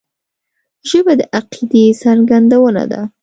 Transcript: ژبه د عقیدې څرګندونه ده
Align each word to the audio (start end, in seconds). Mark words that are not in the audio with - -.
ژبه 0.89 1.13
د 1.19 1.21
عقیدې 1.37 1.85
څرګندونه 2.01 2.83
ده 2.91 3.01